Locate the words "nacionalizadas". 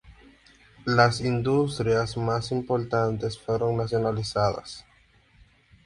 3.77-4.83